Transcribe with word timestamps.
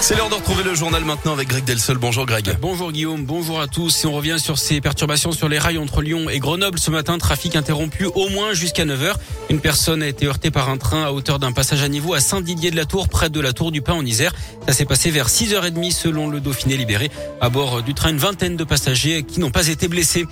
C'est 0.00 0.16
l'heure 0.16 0.28
de 0.28 0.34
retrouver 0.34 0.62
le 0.62 0.74
journal 0.74 1.04
maintenant 1.04 1.32
avec 1.32 1.48
Greg 1.48 1.64
Delsol. 1.64 1.98
Bonjour 1.98 2.24
Greg. 2.24 2.56
Bonjour 2.60 2.92
Guillaume, 2.92 3.24
bonjour 3.24 3.60
à 3.60 3.66
tous. 3.66 4.04
Et 4.04 4.06
on 4.06 4.12
revient 4.12 4.36
sur 4.38 4.56
ces 4.56 4.80
perturbations 4.80 5.32
sur 5.32 5.48
les 5.48 5.58
rails 5.58 5.76
entre 5.76 6.02
Lyon 6.02 6.30
et 6.30 6.38
Grenoble. 6.38 6.78
Ce 6.78 6.90
matin, 6.90 7.18
trafic 7.18 7.56
interrompu 7.56 8.06
au 8.06 8.28
moins 8.28 8.54
jusqu'à 8.54 8.84
9h. 8.84 9.14
Une 9.50 9.60
personne 9.60 10.02
a 10.02 10.06
été 10.06 10.26
heurtée 10.26 10.50
par 10.50 10.70
un 10.70 10.76
train 10.76 11.04
à 11.04 11.10
hauteur 11.10 11.38
d'un 11.38 11.52
passage 11.52 11.82
à 11.82 11.88
niveau 11.88 12.14
à 12.14 12.20
Saint-Didier-de-la-Tour, 12.20 13.08
près 13.08 13.28
de 13.28 13.40
la 13.40 13.52
Tour 13.52 13.72
du 13.72 13.82
Pain 13.82 13.94
en 13.94 14.06
Isère. 14.06 14.32
Ça 14.66 14.72
s'est 14.72 14.84
passé 14.84 15.10
vers 15.10 15.28
6h30 15.28 15.92
selon 15.92 16.28
le 16.28 16.40
Dauphiné 16.40 16.76
libéré. 16.76 17.10
À 17.40 17.50
bord 17.50 17.82
du 17.82 17.92
train, 17.92 18.10
une 18.10 18.18
vingtaine 18.18 18.56
de 18.56 18.64
passagers 18.64 19.24
qui 19.24 19.40
n'ont 19.40 19.50
pas 19.50 19.66
été 19.66 19.88
blessés. 19.88 20.26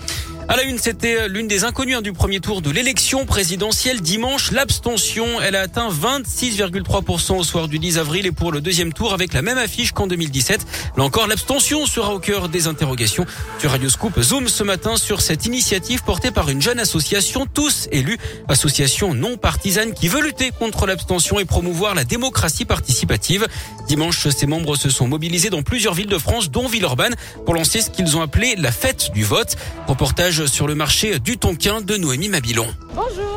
À 0.49 0.55
la 0.55 0.63
une, 0.63 0.79
c'était 0.79 1.29
l'une 1.29 1.49
des 1.49 1.65
inconnues 1.65 2.01
du 2.03 2.13
premier 2.13 2.39
tour 2.39 2.63
de 2.63 2.71
l'élection 2.71 3.27
présidentielle 3.27 4.01
dimanche. 4.01 4.53
L'abstention, 4.53 5.41
elle 5.41 5.57
a 5.57 5.63
atteint 5.63 5.89
26,3% 5.89 7.37
au 7.37 7.43
soir 7.43 7.67
du 7.67 7.81
10 7.81 7.99
avril 7.99 8.27
et 8.27 8.31
pour 8.31 8.53
le 8.53 8.61
deuxième 8.61 8.93
tour 8.93 9.13
avec 9.13 9.33
la 9.33 9.43
même 9.43 9.59
affiche 9.59 9.91
qu'en 9.91 10.07
2017. 10.07 10.65
Là 10.97 11.03
encore, 11.03 11.27
l'abstention 11.27 11.85
sera 11.85 12.15
au 12.15 12.21
cœur 12.21 12.49
des 12.49 12.69
interrogations. 12.69 13.27
Sur 13.59 13.73
Radio 13.73 13.89
Scoop, 13.89 14.21
Zoom 14.21 14.47
ce 14.47 14.63
matin 14.63 14.97
sur 14.97 15.21
cette 15.21 15.47
initiative 15.47 16.05
portée 16.05 16.31
par 16.31 16.49
une 16.49 16.63
jeune 16.63 16.79
association, 16.79 17.47
tous 17.53 17.89
élus, 17.91 18.19
association 18.47 19.15
non 19.15 19.39
partisane 19.39 19.95
qui 19.95 20.07
veut 20.07 20.23
lutter 20.23 20.53
contre 20.57 20.87
l'abstention 20.87 21.41
et 21.41 21.45
promouvoir 21.45 21.97
la 21.97 22.05
démocratie 22.05 22.65
participative. 22.65 23.49
Dimanche, 23.89 24.29
ses 24.29 24.47
membres 24.47 24.77
se 24.77 24.91
sont 24.91 25.09
mobilisés 25.09 25.51
dans 25.51 25.63
plusieurs 25.63 25.95
villes 25.95 26.07
de 26.07 26.19
France, 26.19 26.53
dont 26.53 26.69
Villeurbanne, 26.69 27.17
pour 27.45 27.55
lancer 27.55 27.81
ce 27.81 27.91
qu'ils 27.91 28.17
ont 28.17 28.23
appelé 28.23 28.55
la 28.57 28.71
fête 28.71 29.11
du 29.13 29.25
vote. 29.25 29.57
Reportage 29.89 30.36
sur 30.45 30.67
le 30.67 30.75
marché 30.75 31.19
du 31.19 31.39
Tonkin 31.39 31.81
de 31.81 31.97
Noémie 31.97 32.29
Mabilon. 32.29 32.67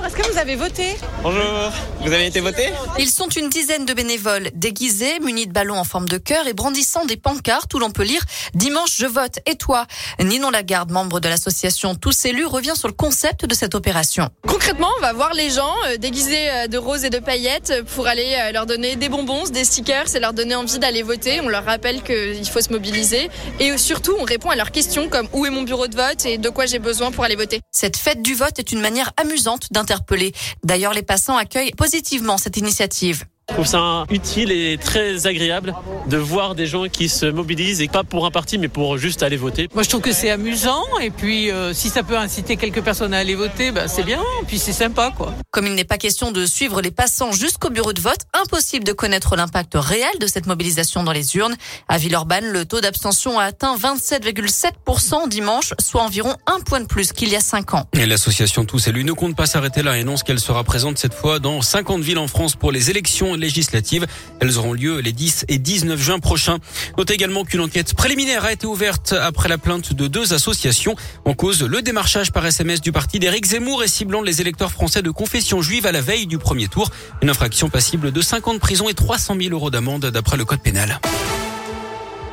Est-ce 0.09 0.17
que 0.17 0.31
vous 0.31 0.39
avez 0.39 0.55
voté 0.55 0.95
Bonjour, 1.21 1.71
vous 2.01 2.11
avez 2.11 2.25
été 2.25 2.39
voté 2.39 2.69
Ils 2.97 3.11
sont 3.11 3.27
une 3.27 3.47
dizaine 3.47 3.85
de 3.85 3.93
bénévoles 3.93 4.49
déguisés, 4.55 5.19
munis 5.19 5.45
de 5.45 5.53
ballons 5.53 5.77
en 5.77 5.83
forme 5.83 6.09
de 6.09 6.17
cœur 6.17 6.47
et 6.47 6.53
brandissant 6.53 7.05
des 7.05 7.15
pancartes 7.15 7.71
où 7.75 7.79
l'on 7.79 7.91
peut 7.91 8.03
lire 8.03 8.21
Dimanche 8.55 8.95
je 8.97 9.05
vote 9.05 9.38
et 9.45 9.55
toi? 9.55 9.85
Ninon 10.19 10.49
Lagarde, 10.49 10.89
membre 10.89 11.19
de 11.19 11.29
l'association 11.29 11.93
Tous 11.93 12.25
élus, 12.25 12.47
revient 12.47 12.73
sur 12.75 12.88
le 12.88 12.95
concept 12.95 13.45
de 13.45 13.53
cette 13.53 13.75
opération. 13.75 14.29
Concrètement, 14.47 14.88
on 14.97 15.01
va 15.01 15.13
voir 15.13 15.35
les 15.35 15.51
gens 15.51 15.75
euh, 15.88 15.97
déguisés 15.97 16.49
euh, 16.49 16.67
de 16.67 16.79
roses 16.79 17.03
et 17.05 17.11
de 17.11 17.19
paillettes 17.19 17.83
pour 17.94 18.07
aller 18.07 18.35
euh, 18.39 18.51
leur 18.51 18.66
donner 18.66 18.95
des 18.95 19.09
bonbons, 19.09 19.44
des 19.44 19.63
stickers 19.63 20.16
et 20.16 20.19
leur 20.19 20.33
donner 20.33 20.55
envie 20.55 20.79
d'aller 20.79 21.03
voter. 21.03 21.39
On 21.41 21.49
leur 21.49 21.66
rappelle 21.66 22.01
qu'il 22.01 22.49
faut 22.49 22.61
se 22.61 22.71
mobiliser 22.71 23.29
et 23.59 23.77
surtout 23.77 24.16
on 24.19 24.23
répond 24.23 24.49
à 24.49 24.55
leurs 24.55 24.71
questions 24.71 25.07
comme 25.07 25.27
où 25.33 25.45
est 25.45 25.51
mon 25.51 25.61
bureau 25.61 25.85
de 25.85 25.95
vote 25.95 26.25
et 26.25 26.39
de 26.39 26.49
quoi 26.49 26.66
j'ai 26.66 26.79
besoin 26.79 27.11
pour 27.11 27.25
aller 27.25 27.35
voter? 27.35 27.61
Cette 27.71 27.97
fête 27.97 28.23
du 28.23 28.33
vote 28.33 28.57
est 28.57 28.71
une 28.71 28.81
manière 28.81 29.11
amusante 29.17 29.67
D'ailleurs, 30.64 30.94
les 30.94 31.03
passants 31.03 31.38
accueillent 31.38 31.72
positivement 31.72 32.38
cette 32.38 32.58
initiative. 32.58 33.25
Je 33.59 33.63
trouve 33.65 33.71
ça 33.71 34.05
utile 34.09 34.53
et 34.53 34.77
très 34.77 35.27
agréable 35.27 35.75
de 36.07 36.15
voir 36.15 36.55
des 36.55 36.65
gens 36.65 36.88
qui 36.88 37.09
se 37.09 37.25
mobilisent 37.25 37.81
et 37.81 37.89
pas 37.89 38.05
pour 38.05 38.25
un 38.25 38.31
parti 38.31 38.57
mais 38.57 38.69
pour 38.69 38.97
juste 38.97 39.21
aller 39.21 39.35
voter. 39.35 39.67
Moi 39.73 39.83
je 39.83 39.89
trouve 39.89 39.99
que 39.99 40.13
c'est 40.13 40.29
amusant 40.29 40.85
et 41.01 41.09
puis 41.09 41.51
euh, 41.51 41.73
si 41.73 41.89
ça 41.89 42.03
peut 42.03 42.17
inciter 42.17 42.55
quelques 42.55 42.81
personnes 42.81 43.13
à 43.13 43.17
aller 43.17 43.35
voter, 43.35 43.71
bah, 43.71 43.89
c'est 43.89 44.03
bien, 44.03 44.21
puis 44.47 44.59
c'est 44.59 44.71
sympa 44.71 45.11
quoi. 45.13 45.33
Comme 45.51 45.67
il 45.67 45.75
n'est 45.75 45.83
pas 45.83 45.97
question 45.97 46.31
de 46.31 46.45
suivre 46.45 46.81
les 46.81 46.91
passants 46.91 47.33
jusqu'au 47.33 47.69
bureau 47.69 47.91
de 47.91 47.99
vote, 47.99 48.21
impossible 48.33 48.85
de 48.85 48.93
connaître 48.93 49.35
l'impact 49.35 49.73
réel 49.75 50.07
de 50.21 50.27
cette 50.27 50.45
mobilisation 50.45 51.03
dans 51.03 51.11
les 51.11 51.35
urnes. 51.35 51.57
À 51.89 51.97
Villeurbanne, 51.97 52.45
le 52.45 52.63
taux 52.63 52.79
d'abstention 52.79 53.39
a 53.39 53.44
atteint 53.44 53.75
27,7% 53.75 55.27
dimanche, 55.27 55.73
soit 55.81 56.03
environ 56.03 56.33
un 56.47 56.61
point 56.61 56.79
de 56.79 56.85
plus 56.85 57.11
qu'il 57.11 57.27
y 57.27 57.35
a 57.35 57.41
cinq 57.41 57.73
ans. 57.73 57.83
Et 57.91 58.05
l'association 58.05 58.63
Tous 58.63 58.88
élus 58.88 59.03
ne 59.03 59.11
compte 59.11 59.35
pas 59.35 59.47
s'arrêter 59.47 59.83
là 59.83 59.97
et 59.97 60.01
annonce 60.01 60.23
qu'elle 60.23 60.39
sera 60.39 60.63
présente 60.63 60.97
cette 60.97 61.13
fois 61.13 61.39
dans 61.39 61.61
50 61.61 62.01
villes 62.01 62.19
en 62.19 62.27
France 62.27 62.55
pour 62.55 62.71
les 62.71 62.89
élections 62.89 63.35
Elles 64.39 64.58
auront 64.58 64.73
lieu 64.73 65.00
les 65.00 65.14
10 65.14 65.45
et 65.47 65.58
19 65.58 66.00
juin 66.00 66.19
prochains. 66.19 66.58
Notez 66.97 67.14
également 67.14 67.44
qu'une 67.44 67.61
enquête 67.61 67.94
préliminaire 67.94 68.45
a 68.45 68.52
été 68.52 68.67
ouverte 68.67 69.14
après 69.14 69.50
la 69.50 69.58
plainte 69.58 69.94
de 69.94 70.08
deux 70.08 70.33
associations 70.33 70.95
en 71.25 71.33
cause 71.33 71.64
le 71.64 71.81
démarchage 71.81 72.31
par 72.31 72.45
SMS 72.45 72.81
du 72.81 72.91
parti 72.91 73.19
d'Éric 73.19 73.46
Zemmour 73.46 73.84
et 73.84 73.88
ciblant 73.88 74.22
les 74.22 74.41
électeurs 74.41 74.72
français 74.72 75.01
de 75.01 75.12
confession 75.12 75.62
juive 75.62 75.85
à 75.85 75.91
la 75.91 76.01
veille 76.01 76.28
du 76.28 76.38
premier 76.38 76.68
tour. 76.68 76.91
Une 77.22 77.29
infraction 77.29 77.69
passible 77.69 78.12
de 78.12 78.22
50 78.22 78.50
de 78.56 78.59
prison 78.59 78.90
et 78.90 78.94
300 78.94 79.35
000 79.40 79.53
euros 79.53 79.69
d'amende 79.69 80.06
d'après 80.07 80.38
le 80.38 80.46
code 80.46 80.62
pénal. 80.62 81.00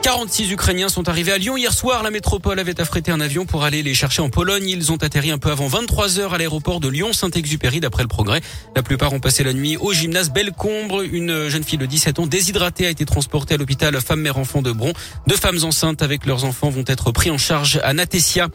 46 0.06 0.52
Ukrainiens 0.52 0.88
sont 0.88 1.08
arrivés 1.08 1.32
à 1.32 1.36
Lyon 1.36 1.56
hier 1.56 1.72
soir. 1.72 2.04
La 2.04 2.12
métropole 2.12 2.60
avait 2.60 2.80
affrété 2.80 3.10
un 3.10 3.20
avion 3.20 3.44
pour 3.44 3.64
aller 3.64 3.82
les 3.82 3.92
chercher 3.92 4.22
en 4.22 4.30
Pologne. 4.30 4.68
Ils 4.68 4.92
ont 4.92 4.98
atterri 4.98 5.32
un 5.32 5.38
peu 5.38 5.50
avant 5.50 5.66
23 5.66 6.20
heures 6.20 6.32
à 6.32 6.38
l'aéroport 6.38 6.78
de 6.78 6.86
Lyon-Saint-Exupéry 6.86 7.80
d'après 7.80 8.04
le 8.04 8.08
progrès. 8.08 8.40
La 8.76 8.84
plupart 8.84 9.12
ont 9.14 9.18
passé 9.18 9.42
la 9.42 9.52
nuit 9.52 9.76
au 9.76 9.92
gymnase 9.92 10.30
Bellecombre. 10.30 11.02
Une 11.02 11.48
jeune 11.48 11.64
fille 11.64 11.76
de 11.76 11.86
17 11.86 12.20
ans 12.20 12.28
déshydratée 12.28 12.86
a 12.86 12.90
été 12.90 13.04
transportée 13.04 13.54
à 13.54 13.56
l'hôpital 13.56 14.00
femme-mère-enfant 14.00 14.62
de 14.62 14.70
Bron. 14.70 14.92
Deux 15.26 15.34
femmes 15.34 15.58
enceintes 15.64 16.02
avec 16.02 16.24
leurs 16.24 16.44
enfants 16.44 16.70
vont 16.70 16.84
être 16.86 17.10
pris 17.10 17.32
en 17.32 17.38
charge 17.38 17.80
à 17.82 17.92
Natessia. 17.92 18.46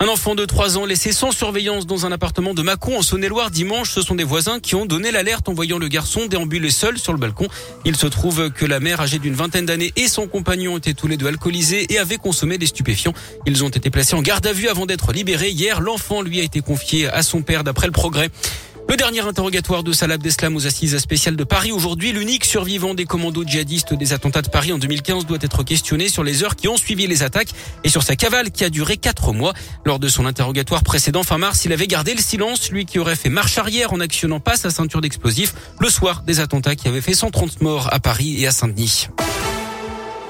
Un 0.00 0.08
enfant 0.08 0.34
de 0.34 0.44
3 0.44 0.76
ans 0.76 0.86
laissé 0.86 1.12
sans 1.12 1.30
surveillance 1.30 1.86
dans 1.86 2.04
un 2.04 2.10
appartement 2.10 2.52
de 2.52 2.62
Mâcon 2.62 2.98
en 2.98 3.02
Saône-et-Loire 3.02 3.52
dimanche. 3.52 3.92
Ce 3.92 4.02
sont 4.02 4.16
des 4.16 4.24
voisins 4.24 4.58
qui 4.58 4.74
ont 4.74 4.86
donné 4.86 5.12
l'alerte 5.12 5.48
en 5.48 5.54
voyant 5.54 5.78
le 5.78 5.86
garçon 5.86 6.26
déambuler 6.26 6.70
seul 6.70 6.98
sur 6.98 7.12
le 7.12 7.20
balcon. 7.20 7.46
Il 7.84 7.94
se 7.94 8.08
trouve 8.08 8.50
que 8.50 8.66
la 8.66 8.80
mère 8.80 9.00
âgée 9.00 9.20
d'une 9.20 9.34
vingtaine 9.34 9.66
d'années 9.66 9.92
et 9.94 10.08
son 10.08 10.26
compagnon 10.26 10.76
étaient 10.76 10.95
tous 10.96 11.06
les 11.06 11.16
deux 11.16 11.28
alcoolisés 11.28 11.92
et 11.92 11.98
avaient 11.98 12.16
consommé 12.16 12.58
des 12.58 12.66
stupéfiants. 12.66 13.14
Ils 13.46 13.62
ont 13.62 13.68
été 13.68 13.90
placés 13.90 14.16
en 14.16 14.22
garde 14.22 14.46
à 14.46 14.52
vue 14.52 14.68
avant 14.68 14.86
d'être 14.86 15.12
libérés. 15.12 15.50
Hier, 15.50 15.80
l'enfant 15.80 16.22
lui 16.22 16.40
a 16.40 16.42
été 16.42 16.60
confié 16.60 17.06
à 17.06 17.22
son 17.22 17.42
père 17.42 17.62
d'après 17.62 17.86
le 17.86 17.92
progrès. 17.92 18.30
Le 18.88 18.96
dernier 18.96 19.20
interrogatoire 19.20 19.82
de 19.82 19.92
Salah 19.92 20.14
Abdeslam 20.14 20.54
aux 20.54 20.64
assises 20.64 20.96
spéciales 20.98 21.34
de 21.34 21.42
Paris 21.42 21.72
aujourd'hui, 21.72 22.12
l'unique 22.12 22.44
survivant 22.44 22.94
des 22.94 23.04
commandos 23.04 23.42
djihadistes 23.44 23.94
des 23.94 24.12
attentats 24.12 24.42
de 24.42 24.48
Paris 24.48 24.72
en 24.72 24.78
2015 24.78 25.26
doit 25.26 25.38
être 25.40 25.64
questionné 25.64 26.08
sur 26.08 26.22
les 26.22 26.44
heures 26.44 26.54
qui 26.54 26.68
ont 26.68 26.76
suivi 26.76 27.08
les 27.08 27.24
attaques 27.24 27.50
et 27.82 27.88
sur 27.88 28.04
sa 28.04 28.14
cavale 28.14 28.52
qui 28.52 28.62
a 28.62 28.70
duré 28.70 28.96
quatre 28.96 29.32
mois. 29.32 29.54
Lors 29.84 29.98
de 29.98 30.06
son 30.06 30.24
interrogatoire 30.24 30.84
précédent 30.84 31.24
fin 31.24 31.36
mars, 31.36 31.64
il 31.64 31.72
avait 31.72 31.88
gardé 31.88 32.14
le 32.14 32.20
silence, 32.20 32.70
lui 32.70 32.86
qui 32.86 33.00
aurait 33.00 33.16
fait 33.16 33.28
marche 33.28 33.58
arrière 33.58 33.92
en 33.92 33.98
actionnant 33.98 34.38
pas 34.38 34.56
sa 34.56 34.70
ceinture 34.70 35.00
d'explosifs 35.00 35.54
le 35.80 35.90
soir 35.90 36.22
des 36.22 36.38
attentats 36.38 36.76
qui 36.76 36.86
avaient 36.86 37.00
fait 37.00 37.14
130 37.14 37.62
morts 37.62 37.92
à 37.92 37.98
Paris 37.98 38.40
et 38.40 38.46
à 38.46 38.52
Saint-Denis. 38.52 39.08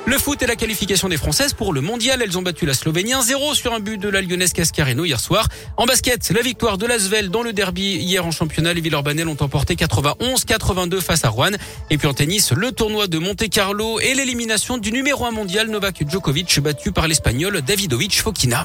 Le 0.09 0.19
foot 0.19 0.41
et 0.41 0.47
la 0.47 0.55
qualification 0.55 1.09
des 1.09 1.17
Françaises 1.17 1.53
pour 1.53 1.73
le 1.73 1.81
mondial. 1.81 2.23
Elles 2.23 2.39
ont 2.39 2.43
battu 2.43 2.65
la 2.65 2.75
Slovénie 2.75 3.13
1-0 3.13 3.55
sur 3.55 3.75
un 3.75 3.81
but 3.81 4.01
de 4.01 4.09
la 4.09 4.23
Lyonnaise 4.23 4.53
Cascareno 4.53 5.05
hier 5.05 5.19
soir. 5.19 5.49
En 5.77 5.85
basket, 5.85 6.31
la 6.31 6.43
victoire 6.43 6.79
de 6.79 6.87
l'Asvel 6.87 7.29
dans 7.29 7.43
le 7.43 7.53
derby 7.53 7.97
hier 7.97 8.25
en 8.25 8.31
championnat. 8.31 8.73
Les 8.73 8.81
Villeurbanais 8.81 9.25
ont 9.25 9.37
emporté 9.41 9.75
91-82 9.75 11.01
face 11.01 11.25
à 11.25 11.29
Rouen. 11.29 11.51
Et 11.91 11.99
puis 11.99 12.07
en 12.07 12.15
tennis, 12.15 12.53
le 12.53 12.71
tournoi 12.71 13.09
de 13.09 13.19
Monte 13.19 13.49
Carlo 13.49 13.99
et 13.99 14.15
l'élimination 14.15 14.79
du 14.79 14.93
numéro 14.93 15.27
1 15.27 15.33
mondial 15.33 15.69
Novak 15.71 16.09
Djokovic 16.09 16.61
battu 16.61 16.93
par 16.93 17.09
l'Espagnol 17.09 17.61
Davidovic 17.63 18.23
Fokina. 18.23 18.65